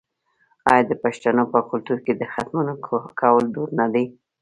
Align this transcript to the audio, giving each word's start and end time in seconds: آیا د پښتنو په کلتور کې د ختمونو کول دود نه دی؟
آیا 0.71 0.83
د 0.87 0.91
پښتنو 1.03 1.43
په 1.53 1.59
کلتور 1.69 1.99
کې 2.05 2.13
د 2.15 2.23
ختمونو 2.33 2.73
کول 3.21 3.43
دود 3.55 3.71
نه 3.79 3.87
دی؟ 3.93 4.05